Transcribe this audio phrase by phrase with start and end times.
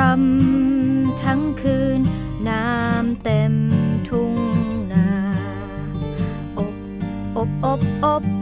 [0.00, 2.00] รำทั้งคืน
[2.48, 3.54] น้ำเต็ม
[4.08, 4.34] ทุ่ง
[4.92, 5.08] นา
[6.58, 6.74] อบ
[7.36, 8.39] อบ อบ อบ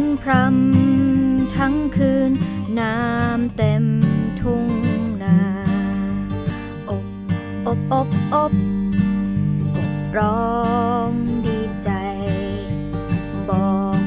[0.00, 2.30] นพรำทั้งคืน
[2.80, 3.84] น้ำเต็ม
[4.40, 4.68] ทุ่ง
[5.22, 5.38] นา
[6.88, 7.06] อบ
[7.66, 8.54] อบอบอบ
[9.76, 10.56] กบร้อ
[11.08, 11.10] ง
[11.46, 11.90] ดีใจ
[13.48, 14.00] บอก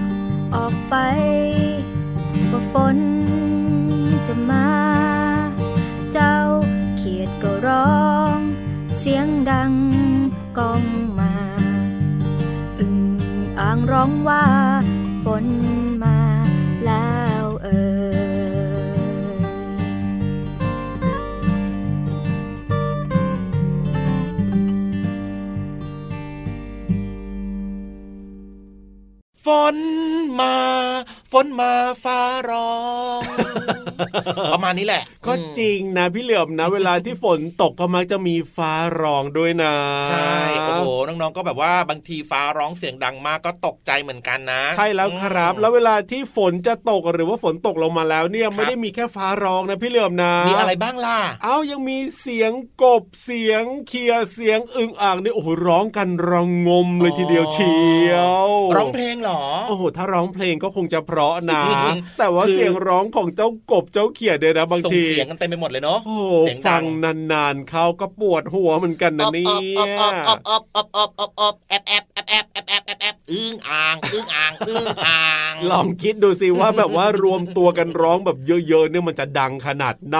[0.55, 0.95] ออกไป
[2.51, 2.97] ว่าฝน
[4.27, 4.69] จะมา
[6.11, 6.37] เจ้า
[6.97, 8.37] เขียดก็ร้อง
[8.97, 9.73] เสียงดัง
[10.57, 10.83] ก้อง
[11.19, 11.33] มา
[12.79, 12.97] อึ่ง
[13.59, 14.45] อ่างร้องว่า
[15.25, 15.45] ฝน
[17.71, 17.73] ฝ
[29.75, 29.77] น
[30.39, 30.55] มา
[31.31, 31.71] ฝนมา
[32.03, 32.73] ฟ้าร้อ
[33.21, 33.80] ง
[34.53, 39.73] ประมาณนี้แหละ ก็จริงนะพี่เหลือมนะ เวลาที่ฝนตกก็มักจะมีฟ้าร้องด้วยนะ
[40.09, 40.35] ใช่
[40.65, 52.51] โอ้โหน้องๆก็แบบว่าบางทีฟ้าร้องเสียงดังมากก็ตกใจเหมือนกันนะ ใช่แล้วครับ แล้วเวลาที่ฝนจะตกหรือว่าฝนตกลงมาแล้วเนี่ยไม่ได้มีแค่ฟ้าร้องนะพี่เหลือมนะ มีอะไรบ้างล่ะเอ้ายังมีเสียง
[52.83, 57.73] กบเสียงเคียเสียงอึ่งอ่างนี่โอ้โหร้องกันระงมเลยทีเดียวเชี
[58.09, 58.13] ย
[58.47, 61.63] วร้องเพลงเหรอโอ้โหถ้าร้องเพลงก็คงจะเพราะนะ
[62.19, 66.83] แต่ว่าคือเสียงร้องของเจ้ากบเจ้าเขียดเนี่ยนะบางส่งทีเสียงกันเต็มไปหมดเลยเนาะโอ้โหเสียงดัฟังง
[67.31, 80.19] นานๆเขาก็ปวดหัวเหมือนกันนะเนี่ยอบอบอบอบอบอบอบแอบแอบแอบ แอบแอบแอบแอบแอบอึ้งอ่างอึ้งอ่างอึ้งอ่าง ลองคิดดูสิว่าแบบว่ารวมตัวกันร้องแบบเยอะๆเนี่ยมันจะดังขนาดไหน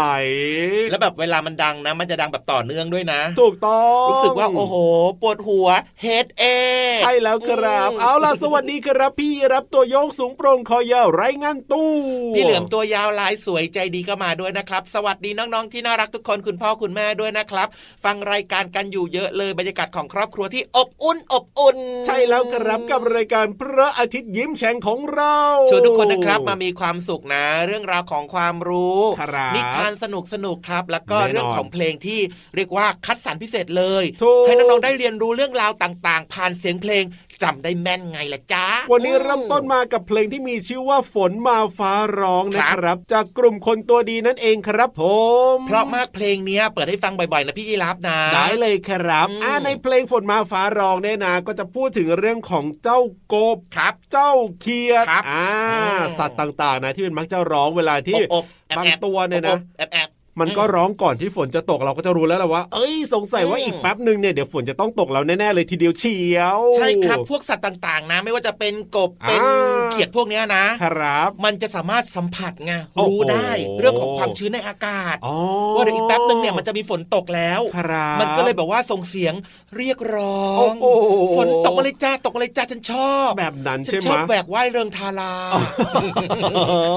[0.90, 4.76] แล้วแบบเวลามันดังนะ มันจะดังแบบต่อเนื่องด้วยนะ ถูกต้องรู้สึกว่าโอ้โห
[5.22, 5.68] ปวดหัว
[6.02, 6.44] เฮดเอ
[7.02, 11.92] ใช่แล้วครับ เอาล่ะสวัสดีครับพี่รับตัวโยงสูงโปร่งคอยาวไร้งานตู้
[12.36, 17.68] พี่เหลือมตัวยาวลายสวยใจดีก็มาด้วยนะครับ สวัสดีน้องๆที่น่ารักทุกคนคุณพ่อคุณแม่ด้วยนะครับ
[18.06, 25.38] ฟังรายการกันอยู่เยอะเลยบรรยากาศของครอบครัวที่อบอุ่นอบอุ่นใช่แล้วครับกับรายการพระอาทิตย์ยิ้มแฉ่งของเรา
[25.70, 32.20] ชวนทุกคนนะครับมามีความสุขนะ เรื่องราวของความรู้ครับนิทานสนุกสนุกครับ แล้วก็แน่นอนเรื่องของเพลงที่
[32.56, 37.04] เรียกว่าคัดสรรพิเศษเลยถูกให้น้องๆได้เรียนรู้เรื่องราวต่าง ๆ ผ่านเสียงเพลง
[37.44, 45.03] จำได้แม่นไงล่ะจ๊ะวันนี้เริ่มต้นมากับเพลงที่มีชื่อว่าฝนมาฟ้าร้องนะคครับรับ จากกลุ่มคนตัวดีนั่นเองครับผ
[45.53, 53.00] ม เพราะมากเพลงเนี้ยเปิดให้ฟังบ่อยๆนะพี่ยีรับนะได้เลยครับอืมอ่าในเพลงฝนมาฟ้าร้องเนี่ยนะก็จะพูดถึงเรื่องของเจ้า
[53.34, 54.31] กบครับเจ้า
[54.62, 69.40] เขียดครับอ่าอืมสัตว์ต่างๆนะที่เป็นมักจะร้องเวลาที่อบๆแอบๆบางตัวเนี่ยนะอบๆแอบแอบๆ มันก็ร้องก่อนที่ฝนจะตกเราก็จะรู้แล้วแหละว่า เอ้ยสงสัยว่าอืมอีกแป๊บหนึ่งเนี่ยเดี๋ยวฝนจะต้องตกแล้วแน่ๆเลยทีเดียวเฉียว ใช่ครับพวกสัตว์ต่างๆ นะ ไม่ว่าจะเป็นกบอ่าเป็น
[69.91, 75.35] เขียดพวกเนี้ยนะครับ มันจะสามารถสัมผัสไงโอ้โหรู้ได้เรื่องของความชื้นในอากาศอ๋อ
[75.76, 79.34] ว่าเดี๋ยวอีกแป๊บนึงเนี่ยมันจะมีฝนตกแล้วครับมันก็เลยแบบว่าส่งเสียง
[79.78, 85.34] เรียกร้องโอ้โหฝนตกมาเลยจ้าตกมาเลยจ้าฉันชอบแบบนั้นฉัใช่นไหชมอบแหวกว่ายเริงทารา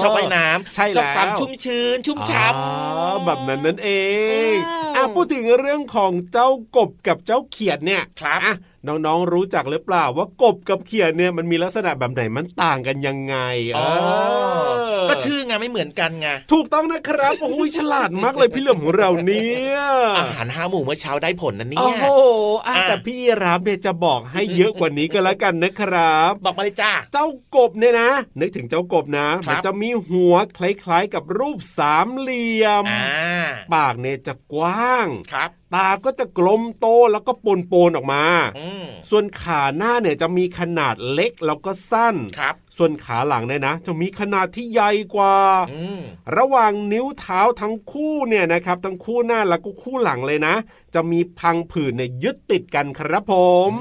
[0.01, 3.89] ชอบว่ายน้ำใช่ชอบความแล้วชุ่มชื้นชุ่มฉ่อ๋อำแบบนั้นนั่นเอ
[4.53, 8.55] งอืมอะพูดถึงเรื่องของเจ้ากบกับเจ้าเขียดเนี่ยครับอะ
[8.87, 13.35] น้องๆรู้จักหรือเปล่า ว่ากบกับเขียดเนี่ยมันมีลักษณะแบบไหนมันต่างกันยังไง
[13.77, 14.71] อ๋อเอ
[15.03, 19.77] อก็ชื่อไงไม่เหมือนกันไงถูกต้องนะครับโอ้ยฉลาดมากเลยพี่เหลือมของเราเนี่ย
[20.17, 22.05] อาหารห้าหมู่เมื่อเช้าได้ผลนะเนี่โอ้ยโห
[22.67, 28.09] อะอะแต่พี่รับเนี่ยจะบอกให้เยอะกว่านี้ก็แล้วกันนะครับ บอกมาเลยจ้าเจ้ากบเนี่ยนะ
[28.39, 38.23] นึกถึงเจ้ากบนะครัมับจะมีหัวคล้ายๆกับรูปสามเหลี่ยมอ่าปากเนี่ยจะกว้างครับตาก็จะกลมโตแล้วก็ปนปนๆออกมา
[38.57, 38.74] อืม
[39.09, 45.35] ส่วนขาหน้าเนี่ยจะมีขนาดเล็กแล้วก็สั้นครับส่วนขาหลังเนี่ยนะ จะมีขนาดที่ใหญ่กว่า
[45.71, 46.01] อืม
[46.37, 50.55] ระหว่างนิ้วเท้าทั้งคู่เนี่ยนะครับทั้งคู่หน้าแล้วก็คู่หลังเลยนะ
[50.95, 53.33] จะมีพังผืดเนี่ยยึดติดกันครับผ
[53.69, 53.71] ม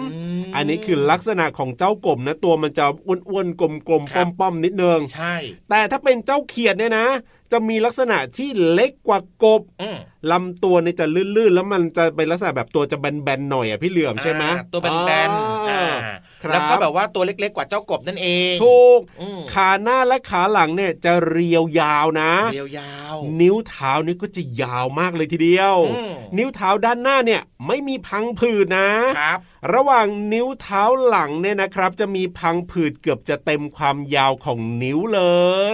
[0.43, 5.35] มอันนี้คือลักษณะของเจ้ากบนะ ตัวมันจะอ้วนๆกลมครัๆบป้อมๆนิดนึงใช่
[5.71, 7.07] แต่ถ้าเป็นเจ้าเขียดเนี่ยนะ
[7.53, 9.99] จะมีลักษณะที่เล็กกว่ากบอืม
[10.33, 11.07] ลำตัวเนี่ยจะ
[11.37, 28.89] ลื่นๆ แล้วมันจะเป็นลักษณะแบบตัวจะแบนๆหน่อยอะพี่เหลือมใช่ไหมอ่าตัวแบนๆอ่าอ่าครับแล้วก็แบบว่าตัวเล็กๆกว่าเจ้ากบนั่นเองถูกอืมขาหน้าและขาหลังเนี่ยจะเรียวยาวนะ เรียวยาว นิ้วเท้านี่ก็จะยาวมากเลยทีเดียวอืมนิ้วเท้าด้านหน้าเนี่ยไม่มีพังผืดนะ
[29.19, 29.39] ครับ
[29.73, 35.23] ระหว่างนิ้วเท้าหลังเนี่ยนะครับ จะมีพังผืดเกือบจะเต็มความยาวของนิ้วเล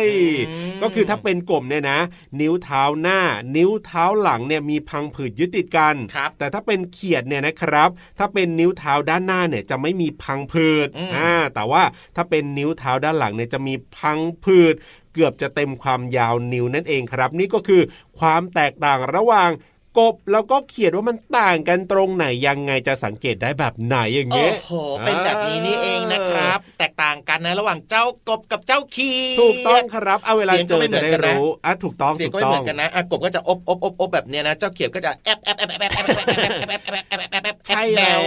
[0.04, 0.06] ย
[0.48, 2.00] อืมก็คือถ้าเป็นกลมเนี่ยนะ
[2.40, 3.20] นิ้วเท้าหน้า
[3.56, 11.82] นิ้วเท้าหลังเนี่ยมีพังผืดยึดติดกันครับแต่ถ้าเป็นเขียดเนี่ยนะครับ ถ้าเป็นนิ้วเท้าด้านหน้าเนี่ยจะไม่มีพังผืดอืมอ่าแต่ว่า
[12.16, 14.75] ถ้าเป็นนิ้วเท้าด้านหลังเนี่ยจะมีพังผืด
[15.14, 17.82] เกือบจะเต็มความยาวนิ้วนั่นเองครับ นี่ก็คือ
[18.19, 19.50] ความแตกต่างระหว่าง
[19.98, 38.20] กบแล้วก็เขียดว่ามันต่างกันตรงไหนยังไงจะสังเกตได้แบบไหนอย่างโอ้เงี้ยโหเป็นแบบนี้นี่เองนะครับ แตกต่างกันนะระหว่างเจ้ากบกับเจ้าขีถูกต้องครับเอาเวลาเสียงเจก็อไม่เหมืจะอนได้กันนะรู้อะถูกต้องเสียงถูกก็ไม่ต้อเหมืงอนกันนะอะกบก็จะอบอบอบอบแบบเนี้ยนะเจ้าเขียวก็จะแอบแอบแอบแอบแอบแอบแอบแอบแอบแอบแอบแอบแอบใช่แล้ว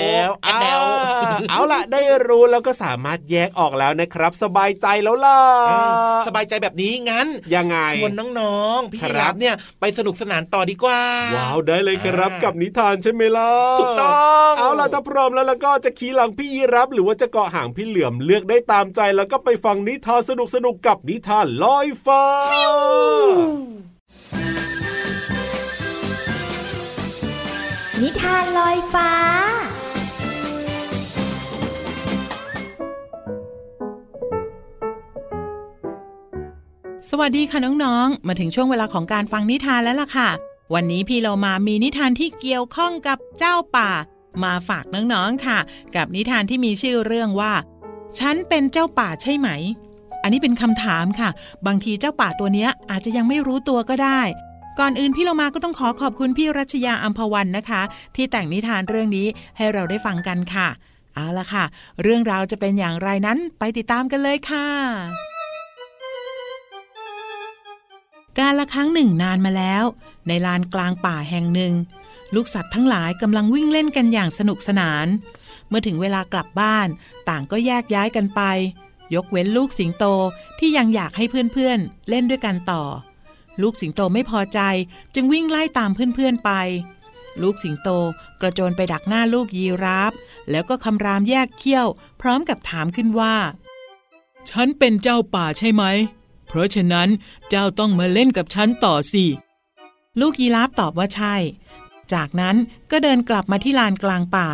[0.43, 0.79] แอบแอบ
[1.23, 5.39] อ่าเอาล่ะได้รู้แล้วก็สามารถแยกออกแล้วนะครับ สบายใจแล้วล่ะ
[6.27, 11.01] สบายใจแบบนี้งั้นยังไงชวนน้องๆพี่ครับรับเนี่ยไปสนุกสนานต่อดีกว่า
[11.35, 14.09] ว้าวได้เลยครับอ่ากับนิทานใช่ไหมล่ะถูกต้อ
[14.49, 22.23] งเอาล่ะถ้าพร้อมแล้วแล้วก็จะขี่หลังพี่ยีรับ หรือว่าจะเกาะหางพี่เหลือมเลือกได้ตามใจ แล้วก็ไปฟังนิทานสนุกสนุกๆกับนิทานลอยฟ้า
[28.01, 29.11] นิทานลอยฟ้า
[37.09, 40.29] สวัสดีค่ะน้องๆ มาถึงช่วงเวลาของการฟังนิทานแล้วล่ะค่ะ
[40.73, 43.89] วันนี้พี่เรามามีนิทานที่เกี่ยวข้องกับเจ้าป่า
[44.43, 45.59] มาฝากน้องๆค่ะ
[45.95, 47.53] กับนิทานที่มีชื่อเรื่องว่า
[48.19, 49.49] ฉันเป็นเจ้าป่าใช่ไหม
[50.23, 51.29] อันนี้เป็นคำถามค่ะ
[51.67, 54.21] บางทีเจ้าป่าตัวเนี้ยอาจจะยังไม่รู้ตัวก็ได้
[54.79, 57.81] ก่อนอื่นพี่เรามาก็ต้องขอขอบคุณพี่รัชยาอัมพวันนะคะ
[58.15, 59.27] ที่แต่งนิทานเรื่องนี้
[59.57, 60.67] ให้เราได้ฟังกันค่ะ
[61.13, 61.63] เอาละค่ะ
[62.03, 64.67] เรื่องราวจะเป็นอย่างไรนั้นไปติดตามกันเลยค่ะ
[68.39, 69.83] การละครั้งหนึ่งนานมาแล้ว
[70.27, 71.73] ในลานกลางป่าแห่งหนึ่ง
[72.35, 75.07] ลูกสัตว์ทั้งหลายกำลังวิ่งเล่นกันอย่างสนุกสนาน
[75.67, 76.87] เมื่อถึงเวลากลับบ้าน
[77.29, 78.41] ต่างก็แยกย้ายกันไป
[79.15, 80.05] ยกเว้นลูกสิงโต
[80.59, 82.83] ที่ยังอยากให้เพื่อนๆเล่นด้วยกันต่อ
[83.61, 84.59] ลูกสิงโตไม่พอใจ
[85.15, 86.51] จึงวิ่งไล่ตามเพื่อนๆไป
[87.41, 87.89] ลูกสิงโต
[88.41, 90.13] กระโจนไปดักหน้าลูกยีราฟ
[90.51, 91.87] แล้วก็คำรามแยกเขี้ยว
[92.21, 93.35] พร้อมกับถามขึ้นว่า
[94.49, 95.83] ฉันเป็นเจ้าป่าใช่ไหม
[96.53, 97.09] เพราะฉะนั้น
[97.49, 99.25] เจ้าต้องมาเล่นกับฉันต่อสิ
[100.19, 101.35] ลูกยีราฟตอบว่าใช่
[102.13, 102.55] จากนั้น
[102.91, 104.49] ก็เดินกลับมาที่ลานกลางป่า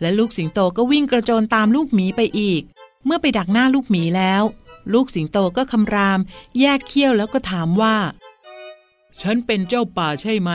[0.00, 2.62] และลูกสิงโตก็วิ่งกระโจนตามลูกหมีไปอีก
[3.04, 4.42] เมื่อไปดักหน้าลูกหมีแล้ว
[4.92, 6.20] ลูกสิงโตก็คำราม
[6.60, 7.96] แยกเขี้ยวแล้วก็ถามว่า
[9.20, 10.50] ฉันเป็นเจ้าป่าใช่ไหม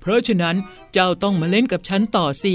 [0.00, 0.56] เพราะฉะนั้น
[0.92, 2.54] เจ้าต้องมาเล่นกับฉันต่อสิ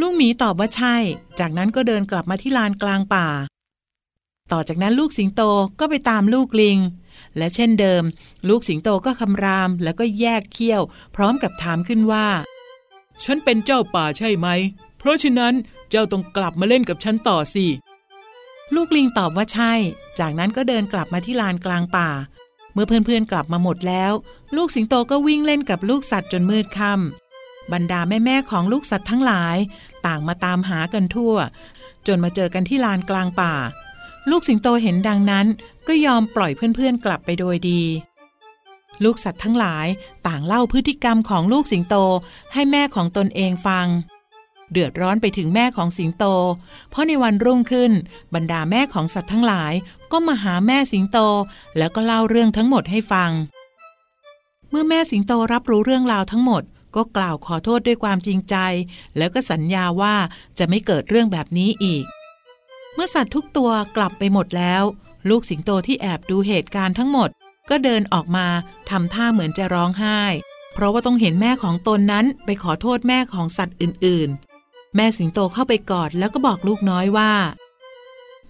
[0.00, 0.96] ลูกหมีตอบว่าใช่
[1.38, 3.26] จากนั้นก็เดินกลับมาที่ลานกลางป่า
[4.52, 5.42] ต่อจากนั้นลูกสิงโต
[5.80, 6.78] ก็ไปตามลูกลิง
[7.36, 8.02] และเช่นเดิม
[8.48, 10.82] ลูกสิงโตก็คำรามแล้วก็แยกเขี้ยว
[11.16, 12.28] พร้อมกับถามขึ้นว่า
[13.22, 14.48] ฉันเป็นเจ้าป่าใช่ไหม
[14.98, 15.54] เพราะฉะนั้น
[15.90, 17.66] เจ้าต้องกลับมาเล่นกับฉันต่อสิ
[18.74, 19.72] ลูกลิงตอบว่าใช่
[20.18, 22.08] จากนั้นก็เดินกลับมาที่ลานกลางป่า
[22.72, 24.12] เมื่อเพื่อนๆกลับมาหมดแล้ว
[24.56, 29.56] ลูกสิงโตก็วิ่งเล่นกับลูกสัตว์จนมืดค่ำบรรดาแม่ๆของลูกสัตว์ทั้งหลาย
[30.06, 31.34] ต่างมาตามหากันทั่ว
[32.06, 33.54] จนมาเจอกันที่ลานกลางป่า
[34.30, 35.46] ลูกสิงโตเห็นดังนั้น
[35.88, 37.82] ก็ยอมปล่อยเพื่อนๆกลับไปโดยดี
[39.04, 39.86] ลูกสัตว์ทั้งหลาย
[40.26, 41.96] ต่างเล่าพฤติกรรมของลูกสิงโต
[42.52, 43.86] ให้แม่ของตนเองฟัง
[44.72, 46.24] เดือดร้อนไปถึงแม่ของสิงโต
[46.90, 47.92] เพราะในวันรุ่งขึ้น
[48.34, 49.72] บรรดาแม่ของสัตว์ทั้งหลาย
[50.12, 51.18] ก็มาหาแม่สิงโต
[51.76, 53.30] แล้วก็เล่าเรื่องทั้งหมดให้ฟัง
[54.70, 56.62] เมื่อแม่สิงโตรับรู้เรื่องราวทั้งหมด
[56.96, 58.56] ก็กล่าวขอโทษด้วยความจริงใจ
[59.16, 60.14] แล้วก็สัญญาว่า
[60.58, 62.04] จะไม่เกิดเรื่องแบบนี้อีก
[63.00, 64.82] มื่อสัตว์ทุกตัวกลับไปหมดแล้ว
[65.28, 67.30] ลูกสิงโตที่แอบดูเหตุการณ์ทั้งหมด
[67.70, 68.46] ก็เดินออกมา
[68.90, 70.20] ทำท่าเหมือนจะร้องไห้
[70.72, 74.28] เพราะว่าต้องเห็นแม่ของตนนั้นไปขอโทษแม่ของสัตว์อื่น
[74.62, 77.32] ๆ แม่สิงโตเข้าไปกอดแล้วก็บอกลูกน้อยว่า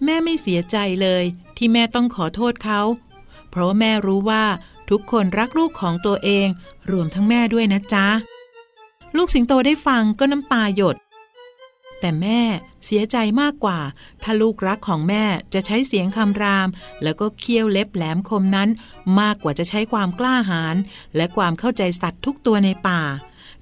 [0.03, 1.23] แม่ไม่เสียใจเลย
[1.57, 2.81] ที่แม่ต้องขอโทษเขา
[3.49, 4.45] เพราะแม่รู้ว่า
[4.89, 6.47] ทุกคนรักลูกของตัวเอง
[6.91, 8.07] รวมทั้งแม่ด้วยนะจ๊ะ
[9.17, 10.95] ลูกสิงโตได้ฟังก็น้ำตาหยด
[11.99, 12.41] แต่แม่
[12.85, 13.79] เสียใจมากกว่า
[14.23, 16.67] ถ้าลูกรักของแม่จะใช้เสียงคำราม
[17.03, 18.69] แล้วก็เคี้ยวเล็บแหลมคมนั้น
[19.19, 20.75] มากกว่าจะใช้ความกล้าหาญ
[21.15, 23.01] และความเข้าใจสัตว์ทุกตัวในป่า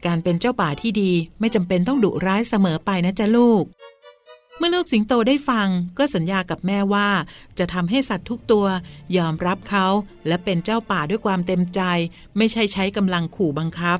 [0.05, 3.63] การเป็นเจ้าป่าที่ดีไม่จำเป็นต้องดุร้ายเสมอไปนะจ๊ะลูก
[4.57, 7.09] เมื่อลูกสิงโตได้ฟัง ก็สัญญากับแม่ว่า
[7.59, 8.65] จะทำให้สัตว์ทุกตัว
[9.17, 9.85] ยอมรับเขา
[10.27, 11.81] และเป็นเจ้าป่าด้วยความเต็มใจ
[12.37, 13.99] ไม่ใช่ใช้กำลังขู่บังคับ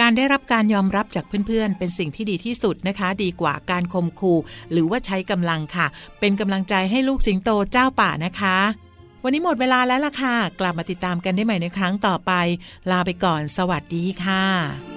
[0.00, 4.38] การได้รับการยอมรับจากเพื่อนๆ เป็นสิ่งที่ดีที่สุดนะคะ ดีกว่าการคมขู่
[4.72, 5.86] หรือว่าใช้กำลังค่ะ
[6.20, 8.56] เป็นกำลังใจให้ลูกสิงโตเจ้าป่านะคะ
[9.24, 12.32] วันนี้หมดเวลาแล้วล่ะค่ะ กลับมาติดตามกันได้ใหม่ในครั้งต่อไป
[12.90, 14.87] ลาไปก่อน สวัสดีค่ะ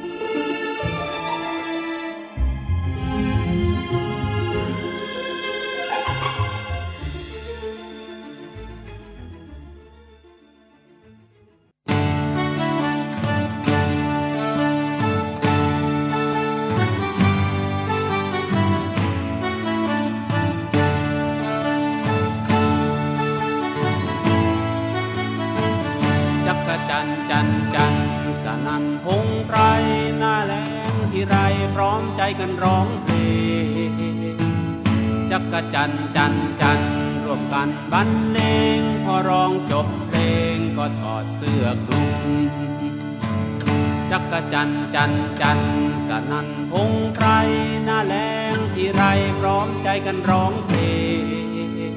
[27.46, 29.60] นจันจันสนันพงไพร
[30.18, 30.54] หน้าแล
[30.92, 31.36] งที่ไร
[31.76, 33.16] พร้อมใจกันร้องเพล
[33.90, 34.38] ง
[35.32, 36.80] จักรจันจันจัน
[37.24, 38.40] ร่วมกันบรรเล
[38.78, 40.20] งพอร้องจบเพล
[40.54, 42.14] งก็ถอดเสื้อคลุม
[44.12, 45.60] จักรจันจันจัน
[46.08, 47.28] สนันพงไพร
[47.86, 48.16] หน้าแล
[48.54, 49.04] งที่ไร
[49.40, 50.78] พร้อมใจกันร้องเพล
[51.92, 51.94] ง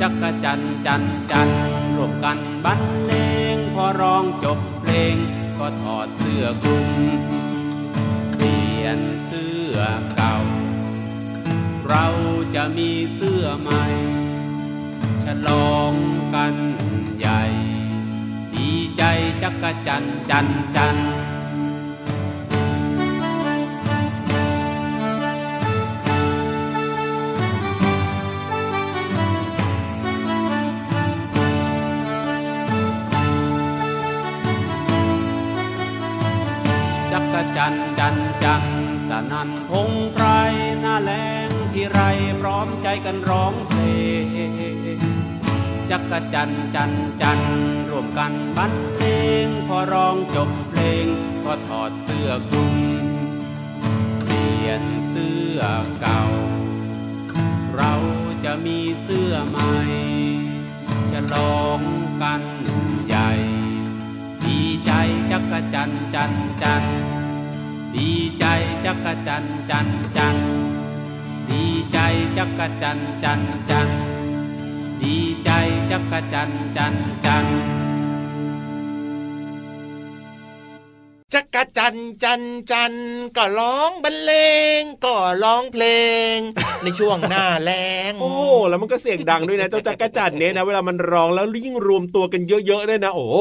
[0.00, 1.60] จักรจันจันจันทร์
[1.96, 3.29] ร่วมกันบรรเลง
[3.74, 5.14] พอร้องจบเพลง
[5.58, 6.88] ก็ถอดเสื้อคลุม
[8.34, 9.76] เปลี่ยนเสื้อ
[10.16, 10.36] เก่า
[11.88, 12.06] เรา
[12.54, 13.84] จะมีเสื้อใหม่
[15.24, 15.92] ฉลอง
[16.34, 16.54] กัน
[17.18, 17.42] ใหญ่
[18.54, 19.02] ดีใจ
[19.42, 20.46] จักกะจันจัน
[20.76, 20.96] จัน
[38.10, 40.26] จันจันทร์จันสนันพงไพร
[40.80, 41.12] หน้าแล
[41.46, 42.00] งที่ไร
[42.40, 43.80] พร้อมใจกันร้องเพล
[44.96, 44.98] ง
[45.90, 47.40] จักรจันจันจัน
[47.88, 49.04] ร่วมกันบรรเล
[49.46, 51.06] งพอร้องจบเพลง
[51.44, 52.74] ก็ถอดเสื้อคลุม
[54.24, 55.60] เปลี่ยนเสื้อ
[56.00, 56.22] เก่า
[57.76, 57.94] เรา
[58.44, 59.74] จะมีเสื้อใหม่
[61.10, 61.80] ฉลอง
[62.22, 62.42] กัน
[63.06, 63.30] ใหญ่
[64.44, 64.90] ดีใจ
[65.30, 67.19] จักรจันจันจันทร์
[67.96, 68.44] ดีใจ
[68.84, 70.36] จักจันจันจัน
[71.50, 71.98] ดีใจ
[72.36, 73.88] จักจันจันจัน
[75.02, 75.50] ดีใจ
[75.90, 76.94] จักจันจัน
[77.24, 77.79] จัน
[81.34, 83.06] จักรจันทร์จันทร์จันทร์
[83.36, 84.32] ก็ร้องบรรเล
[84.78, 85.84] งก็ร้องเพล
[86.34, 86.36] ง
[86.82, 88.32] ในช่วงหน้าแล้งโอ้
[88.68, 93.36] แล้วมันก็เสียงดังด้วยนะเจ้าจักรจันทร์เนี่ยนะเวลามันร้องแล้วยิ่งรวมตัวกันเยอะๆเนี่ยนะโอ้โห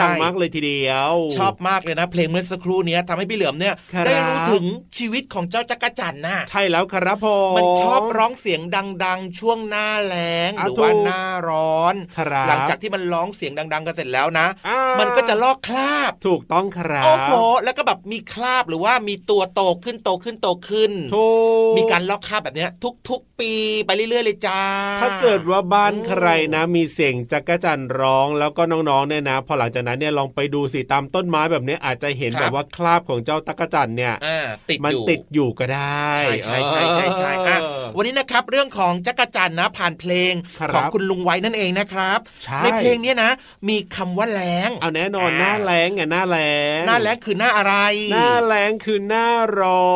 [0.00, 4.64] ดังมากเลยทีเดียว ชอบมากเลยนะ เพลงเมื่อสักครู่เนี้ยทำให้พี่เหลือมเนี่ยครับได้รู้ถึง
[4.98, 8.60] ชีวิตของเจ้าจักรจันทร์น่ะใช่แล้วครับผมมันชอบร้องเสียง
[9.04, 21.28] ดัง ๆ ช่วงหน้าแล้งอะหรือว่าถูกหน้าร้อนครับหลังจากที่มันร้องเสียงดัง ๆกันเสร็จแล้วนะอ่ามันก็จะลอกคราบถูกต้องครับโอ้โหแล้วก็แบบมีคราบหรือว่ามีตัวโตขึ้นโตขึ้นโตขึ้นถู
[21.72, 22.70] กมีการลอกคราบแบบเนี้ย
[23.08, 23.52] ทุก ๆ ปี
[23.86, 24.62] ไปเรื่อย ๆ เลยจ้า
[25.02, 43.30] ถ้าเกิดว่าบ้านใครนะ มีเสียงจักรจันทร์ร้องแล้วก็น้องๆเนี่ยนะ พอหลังจากนั้นเนี่ยลองไปดูสิตามต้นไม้แบบเนี้ยอาจจะเห็นครับแบบว่าคราบของเจ้าจักรจันทร์เนี่ยอ่าติดมันอยู่ติดอยู่ก็ได้ใช่ใช่ใช่ใช่ใช่อะเออวันนี้นะครับเรื่องของจักรจันทร์นะผ่านเพลงครับของคุณลุงไว้นั่นเองนะครับใช่เพลงเนี้ยนะ
[43.68, 46.38] มีคำว่าแล้งเอาแน่นอนอ่าหน้าแรงไงหน้าแร
[46.78, 47.74] งหน้าแล้งคือหน้าอะไร
[48.12, 49.28] หน้าแรงคือหน้า
[49.60, 49.88] ร้อ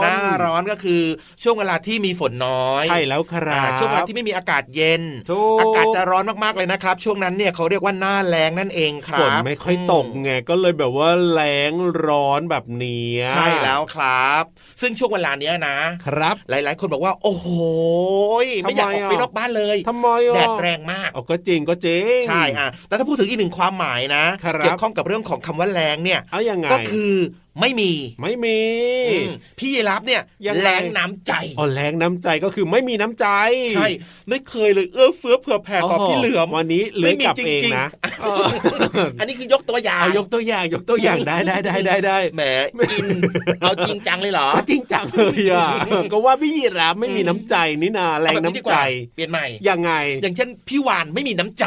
[0.00, 1.02] นหน้าร้อนก็คือ
[1.42, 11.72] ช่วงเวลาที่มีฝนน้อยใช่แล้วครัอ่าบช่วงเวลาที่ไม่มีอากาศเย็นถูกอากาศจะร้อนมากๆเลยนะครับ ช่วงนั้นเนี่ยเขาเรียกว่าหน้าแล้งนั่นเองคฝรับนไม่ค่อยตกไงก็เลยแบบว่าแรง
[12.06, 14.44] ร้อนแบบเนี้ยใช่แล้วครับ
[14.80, 17.46] ซึ่งช่วงเวลาเนี้ยนะครับ หลาย ๆ คนบอกว่า โอ้โห
[18.62, 27.14] ไม่อยากออกไปนอกบ้านเลยทำไมอะแดดแรงมากเอาก็จริงก็จริงใช่อะแต่ถ้าพูดถึงอีกหนึ่งความหมายนะครับเกี่ยวข้องกับเรื่องของคำว่าแรงเนี่ยเอายังไง ก็คือ
[27.60, 28.58] ไม่มี ไม่มี
[29.10, 33.26] อืมพี่ยีรับเนี่ยยังไงแรงน้ำใจอ๋อแรงน้ำใจก็คือไม่มีน้ำใจ
[33.76, 33.88] ใช่
[34.28, 38.44] ไม่เคยเลยเอื้อเฟื้อเผื่อแผ่ต่อพี่เหลือมวันนี้เหลือกลับไม่มีเองจริงๆนะเออ
[39.20, 42.42] อันนี้คือยกตัวอย่างเอายกตัวอย่างยกตัวอย่างได้ได้ได้ได้ได้แหม
[42.92, 43.06] อิน
[43.60, 45.68] เอาจริงจังเลยเหรอก็จริงจังเลยอะ
[46.12, 51.64] ก็ว่าพี่ยีราฟไม่มีน้ำใจนี่นาแรงเอาแบบน้ำดีกใจว่าเปลี่ยนใหม่ยังไง อย่างเช่นพี่วานไม่มีน้ำใจ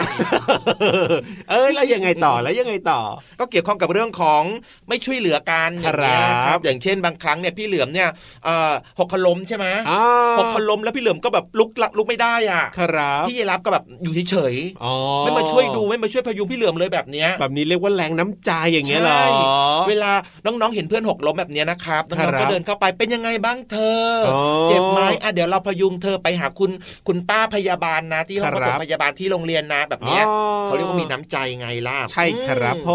[1.49, 3.01] เอ้ยแล้วยังไงต่อแล้วยังไงต่อ
[3.39, 4.43] ก็เกี่ยวข้องกับเรื่องของ
[4.89, 8.09] ไม่ช่วยเหลือกันอย่างเงี้ยครับ อย่างเช่นบางครั้งเนี่ยพี่เหลือมเนี่ย
[8.45, 10.03] เอ่อหกขล้มใช่ไหมอ่า
[10.39, 20.11] หกขล้มแล้วพี่เหลือมก็แบบลุกละลุกไม่ได้อะครับพี่ยีรับก็แบบอยู่เฉยอ๋อๆไม่มาช่วยดูไม่มาช่วยพยุงพี่เหลือมเลยแบบเนี้ยแบบนี้เรียกว่าแรงน้ำใจอย่างเงี้ยเหรอใช่เวลา
[20.45, 26.71] น้องๆเห็นเพื่อนหกล้มแบบเนี้ยนะครับน้องๆครัก็บเดินเข้าไปเป็นยังไงบ้างเธออ๋อเจ็บไหมอะเดี๋ยวเราพยุงเธอไปหาคุณ
[27.07, 32.91] คุณป้าพยาบาลนะ ที่ห้องคปรับฐมพยาบาลที่โรงเรียนนะแบบเนี้ยอ๋อเขาเรียกว่ามีน้ำใจไงล่ะใช่ครับอืมผ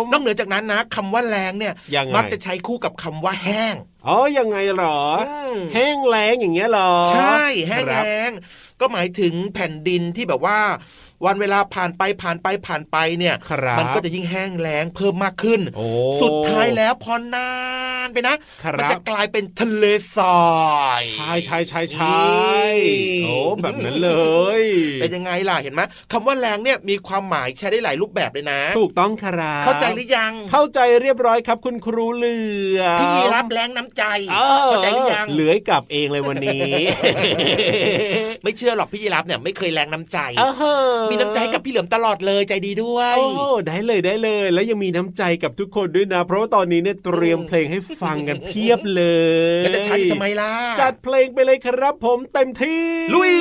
[0.00, 3.74] มนอกเหนือจากนั้นนะคำว่าแรงเนี่ยยังไงมักจะใช้คู่กับคำว่าแห้ง
[4.06, 5.00] อ๋อ ยังไงเหรอ
[5.52, 8.30] มแห้งแล้งอย่างเงี้ยเหรอ ใช่ แห้งครับแล้ง
[8.80, 10.58] ก็หมายถึงแผ่นดินที่แบบว่า
[11.26, 15.86] วันเวลาผ่านไปผ่านไปผ่านไปเนี่ยครับมันก็จะยิ่งแห้งแล้งเพิ่มมากขึ้นโอ้
[16.22, 17.50] สุดท้ายแล้วพอนา
[18.06, 19.84] นไปนะครับมัจะกลายเป็นทะเล
[20.16, 20.42] ทรา
[21.00, 22.72] ยใช่ใช่ใช่ใช่นี่
[23.24, 24.10] โอ้แบบนั้นเล
[24.60, 24.62] ย
[25.00, 25.80] เป็นยังไงล่ะเห็นไหม
[26.12, 32.38] คำว่าแรงเนี่ยมีความหมายใช้ได้หลายรูปแบบเลยนะ ถูกต้องครับเข้าใจหรือยัง เข้าใจเรียบร้อยครับ คุณครูเหลื
[32.78, 36.72] อพี่รับแรงน้ำใจเออเข้าใจหรือยังเหลือยกลับเองเลยวันนี้
[38.44, 40.44] ไม่เชื่อหรอกพี่ยีรับเนี่ยไม่เคยแรงน้ำใจเอ
[40.92, 49.02] อมีน้ำใจกับพี่เหลือมตลอดเลยใจดีด้วยโอ้ได้เลยได้เลย แล้วยังมีน้ำใจกับทุกคนด้วยนะ เพราะว่าตอนนี้เนี่ยเตรียมเพลงให้ฟังกันเพียบเล
[49.60, 52.82] ยก็จะใช้อยู่ทำไมล่ะจัดเพลงไปเลยครับผมเต็มที่
[53.14, 53.34] ลุย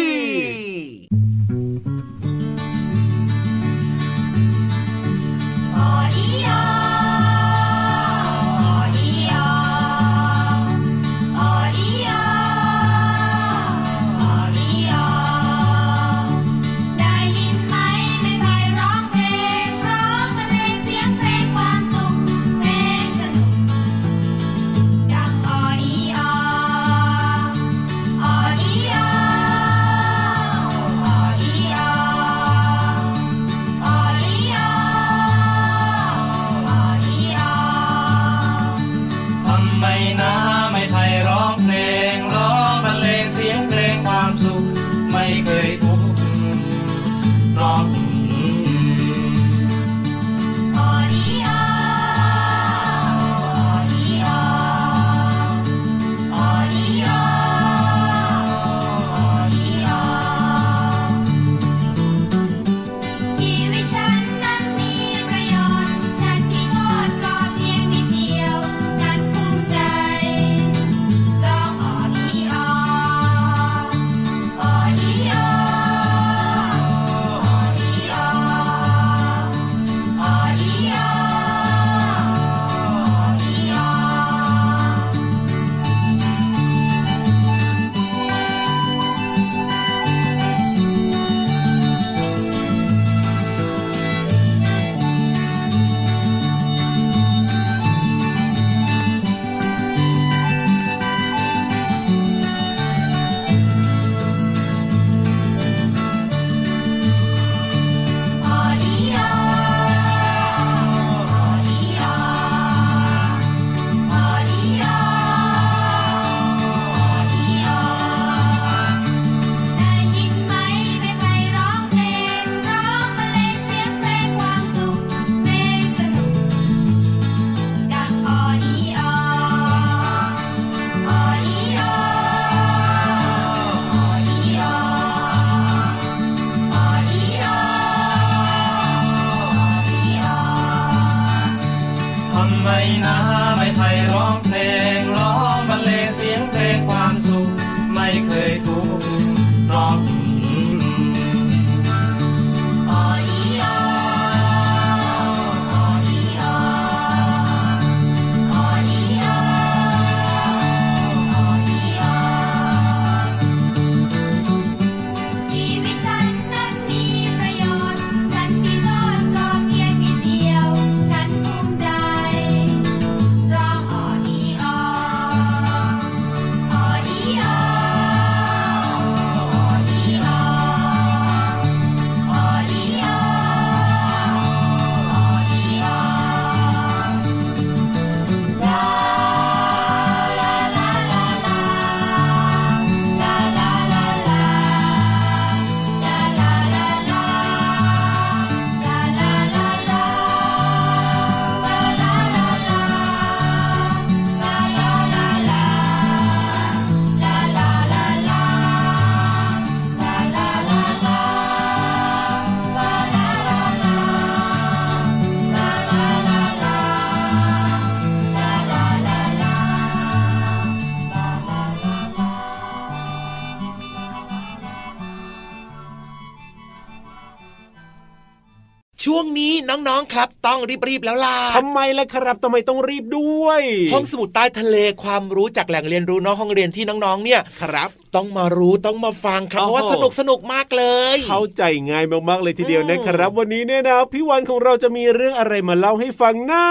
[229.23, 233.61] วงนี้น้องๆครับ ต้องรีบๆแล้วล่ะทำไมล่ะครับทำไมต้องรีบด้วย
[233.93, 246.65] ห้องสมุดใต้ทะเลความรู้จากแหล่งเรียนรู้นอกห้องเรียนที่น้องๆเนี่ยครับ ต้องมารู้ต้องมาฟังครับเพราะว่าโอ้สโหนุกสนุกมากเลย เข้าใจง่ายมากๆเลยทีเดียวอืมนะครับ วันนี้เนี่ยนะพี่วันของเราจะมีเรื่องอะไรมาเล่าให้ฟังนะ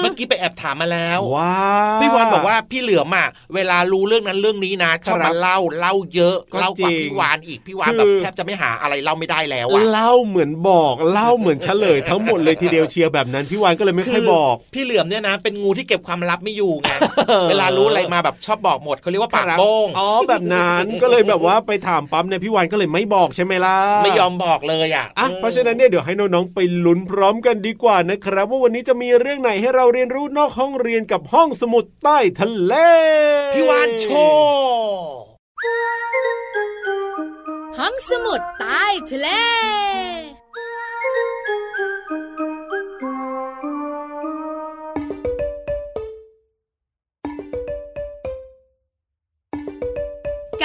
[0.00, 1.56] เมื่อกี้ไปแอบถามมาแล้วว้า
[2.00, 16.92] พี่วันบอกว่าพี่เหลือมอะเวลารู้เรื่องนั้นเรื่องนี้นะชอบครัมาบเล่าเล่าเยอะก็เล่ากว่าจริงพี่วานอีกพี่วานคือแบบแทบจะไม่หาอะไรเล่าไม่ได้แล้วอะเล่าเหมือนบอกเล่าเหมือนเฉลยทั้งหมดเลยทีเดียวเชียร์แบบนั้นพี่วานก็เลยไม่ค่อยบอก พี่เหลือมเนี่ยนะเป็นงูที่เก็บความลับไม่อยู่ไง
[17.50, 32.74] เวลารู้อะไรมาแบบชอบบอกหมดเขาเรียกว่าปากครับโป้งอ๋อแบบนั้นก็เลยแบบว่าไปถามปั๊มเนี่ยพี่วานก็เลยไม่บอกใช่ไหมล่ะไม่ยอมบอกเลยอะอะเพราะฉะนั้นเนี่ยเดี๋ยวให้น้องๆไปลุ้นพร้อมกันดีกว่านะครับ ว่าวันนี้จะมีเรื่องไหนให้เราเรียนรู้นอกห้องเรียนกับห้องสมุดใต้ทะเล
[33.52, 35.22] พี่วานโชว์
[37.78, 39.28] ห้องสมุดใต้ทะเล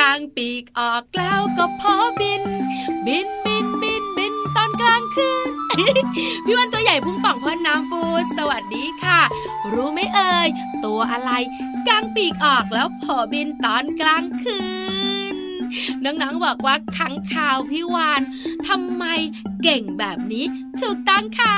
[0.10, 2.44] างปีกออกแล้วก็พอบิน
[3.08, 5.52] บินบินบินบินตอนกลางคืน
[6.46, 8.02] พี่วันตัวใหญ่พุงป่องพ่นน้ำปู
[8.38, 9.22] สวัสดีค่ะ
[9.74, 10.48] รู้ไหมเอ่ย
[10.86, 11.32] ตัวอะไร
[11.88, 14.60] กางปีกออกแล้วพอบินตอนกลางคื
[15.34, 15.36] น
[16.04, 18.22] น้องๆบอกว่าขังข่าวพี่วาน
[18.68, 19.06] ทำไม
[19.64, 20.46] เก่งแบบนี้
[20.82, 21.58] ถูกต้องค่ะ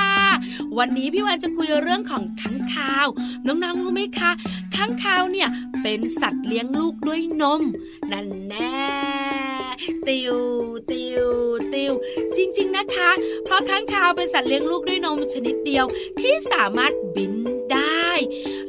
[0.78, 3.06] วันนี้พี่วานจะคุยเรื่องของขังข่าว
[3.46, 4.30] น้องๆรู้ไหมคะ
[4.80, 5.48] ขังคาวเนี่ย
[5.82, 7.62] เป็นสัตว์เลี้ยงลูกด้วยนม
[8.12, 8.80] นั่นแน่
[10.06, 10.36] ติว
[10.90, 11.26] ติว
[11.74, 11.92] ติว
[12.36, 13.10] จริง ๆนะคะ
[13.44, 15.84] เพราะค้างคาวเป็นสัตว์เลี้ยงลูกด้วยนมชนิดเดียว
[16.20, 17.34] ที่สามารถบิน
[17.72, 18.08] ได้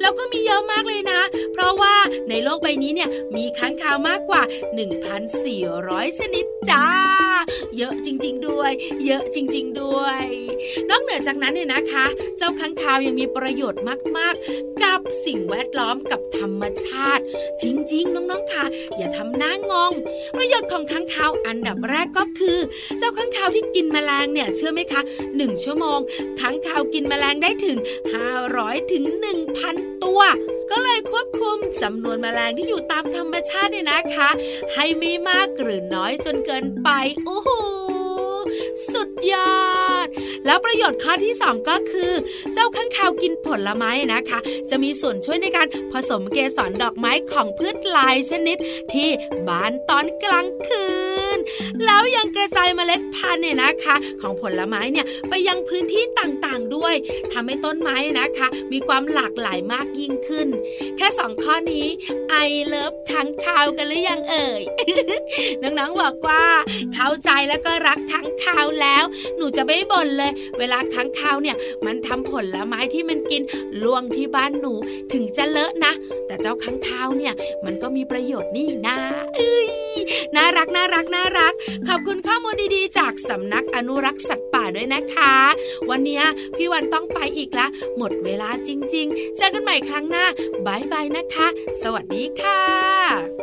[0.02, 1.22] แล้วก็มีเยอะมากเลยนะ
[1.54, 1.91] เพราะว่า
[2.30, 4.44] ในโลกใบนี้เนี่ยมีค้างคาวมากกว่า
[5.32, 6.86] 1,400 ชนิดจ้า
[7.78, 8.72] เยอะจริง ๆ ด้วย
[9.06, 10.24] เยอะจริง ๆ ด้วย
[10.90, 12.06] นอกเหนือจากนั้นเนี่ยนะคะ
[12.38, 13.84] เจ้าค้างคาวยังมีประโยชน์
[14.18, 17.24] มาก ๆ กับสิ่งแวดล้อมกับธรรมชาติ
[17.62, 18.66] จริง ๆ น้อง ๆ ค่ะ
[18.98, 19.92] อย่าทำหน้างง
[20.38, 22.60] ประโยชน์ของค้างคาวอันดับแรกก็คือ
[22.98, 26.00] เจ้าค้างคาวที่กินแมลงเนี่ยเชื่อไหมคะ 1 ชั่วโมง
[26.40, 27.78] ค้างคาวกินแมลงได้ถึง
[28.36, 29.04] 500ถึง
[29.54, 30.22] 1,000 ตัว
[30.72, 34.30] ก็เลยควบคุมจำนวนแมลงที่อยู่ตามธรรมชาติเนี่ยนะคะ
[34.74, 36.90] ให้ไม่มากหรือน้อยจนเกินไป
[37.26, 37.50] โอ้โห
[38.94, 39.72] สุดยอ
[40.06, 40.08] ด
[40.46, 42.12] แล้วประโยชน์ข้อที่ 2 ก็คือ
[42.54, 48.58] เจ้าข้างคาวกินผลไม้นะคะ จะมีส่วนช่วยในการผสมเกสรดอกไม้ของพืชหลายชนิด
[48.94, 49.10] ที่
[49.48, 51.11] บานตอนกลางคืน
[51.86, 56.96] แล้วยังกระจายเมล็ดพันธุ์เนี่ยนะคะ ของผลไม้เนี่ยไปยังพื้นที่ต่างๆด้วย
[57.34, 60.48] ทำให้ต้นไม้นะคะ มีความหลากหลายมากยิ่งขึ้น
[60.98, 61.86] แค่สองข้อนี้
[62.30, 62.36] ไอ
[62.68, 64.62] เลิฟค้างคาวกันหรือยังเอ่ย
[65.62, 66.44] น้องๆบอกว่า
[66.94, 69.04] เข้าใจแล้วก็รักค้างคาวแล้ว
[69.38, 73.42] หนูจะไม่บ่นเลย เวลาค้างคาวเนี่ย มันทำผลไม้ที่มันกิน
[73.84, 74.74] ล่วงที่บ้านหนู
[75.14, 75.94] ถึงจะเลอะนะ
[76.28, 77.34] แต่เจ้าค้างคาวเนี่ย
[77.66, 78.98] มันก็มีประโยชน์นี่นะ
[79.36, 79.70] เอ้ย
[80.36, 81.54] น่ารักน่ารักน่ารัก
[81.88, 85.36] ขอบคุณข้อมูลดีๆ จากสำนักอนุรักษ์สัตว์ป่าด้วยนะคะ
[85.90, 86.22] วันนี้
[86.56, 87.68] พี่วันต้องไปอีกละ
[87.98, 90.26] หมดเวลาจริง ๆ เจอกันใหม่ครั้งหน้า
[90.66, 91.48] บายบายนะคะ
[91.82, 93.41] สวัสดีค่ะ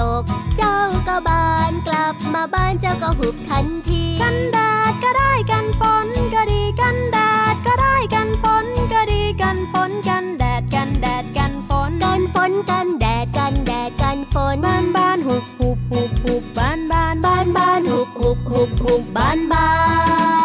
[0.00, 0.22] ตก
[0.56, 0.78] เจ้า
[1.08, 4.58] ก็บานกลับมาบ้านเจ้าก็หุบทันที กันแด
[4.90, 7.18] ดก็ได้กันฝนก็ดีกันแด
[7.52, 19.68] ดก็ได้กันฝนก็ดีกันฝนกันแดดกันแดดกันฝนกันฝนกันแดดกันแดดกันฝนบ้านบ้านหุบหุบหุบหุบบ้านบ้านบ้านบ้านหุบหุบหุบหุบบ้านบ้า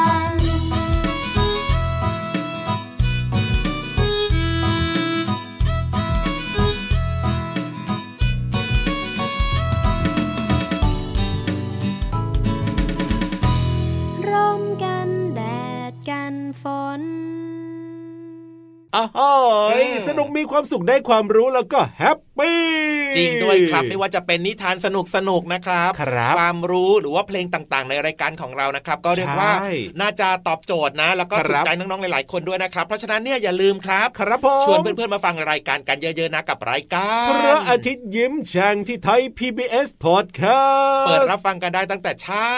[0.05, 0.06] น
[18.97, 19.43] อ้าว
[20.07, 22.59] สนุกมีความสุขได้ความรู้แล้วก็ happy
[23.15, 42.49] จริงด้วยครับไม่ว่าจะเป็นนิทานสนุกสนุกนะครับครับความรู้หรือว่าเพลงต่างๆ ในรายการของเรานะครับ ก็เรียกว่าใช่น่าจะตอบโจทย์นะ แล้วก็ครับถูกใจน้องๆหลายๆคนด้วยนะครับ เพราะฉะนั้นเนี่ยอย่าลืมครับครับผมชวนเพื่อนๆมาฟังรายการกันเยอะๆนะกับรายการพระอาทิตย์ยิ้มแฉ่งที่ Thai PBS Podcast เปิดรับฟังกันได้ตั้งแต่เช้า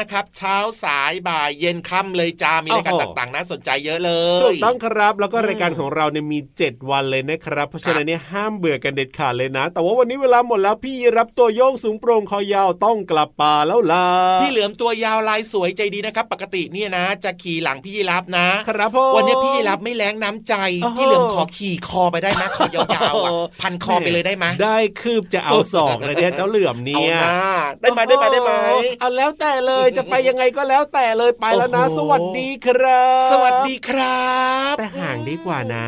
[0.00, 14.06] นะครับ เช้าสายบ่ายเย็นค่ำเลยจ้ามีรายการโอ้โหต่างๆน่าสนใจเยอะเลยถูกต้องครับแล้วก็อืมรายการของเราเนี่ยมี 7 วันเลยนะครับ เพราะฉะนั้นครับเนี่ยห้ามเบื่อกันเด็ดขาดเลยนะ แต่ว่าวันนี้เวลาหมดแล้วพี่รับตัวโยงสูงโปร่งคอยาวต้องกลับป่าแล้วล่ะ
[14.42, 27.40] พี่เหลือมตัวยาวลายสวยใจดีนะครับ ปกติเนี่ยนะ จะขี่หลังพี่ยีรับนะ ครับผมวันนี้พี่ยีรับไม่แรงน้ำใจโอ้โหพี่เหลือมขอขี่คอไปได้ไหมขอยาวๆอะพันคอไปเลยได้ไหมได้คืบจะเอาสองเลยเนี่ยเจ้าเหลือมเอาเนี่ยหน้า
[27.80, 34.28] ได้ไหมได้ไหมได้ไหมโอ้โเอาแล้วแต่เลยจะไปยังไงก็แล้วแต่เลยไปแล้วนะโอ้โหสวัสดีครับ สวัสดีครั
[34.72, 35.86] บ แต่ห่างดีกว่านะ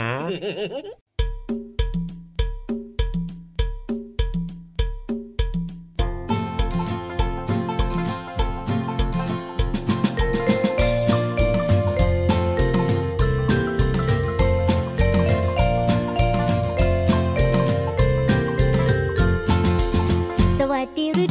[20.59, 21.25] สวัสดีฤ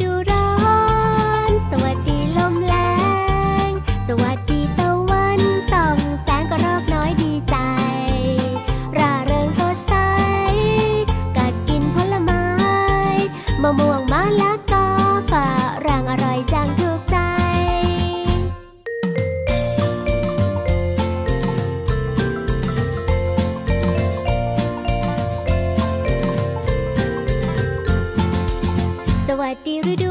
[29.41, 30.06] วัสดีฤด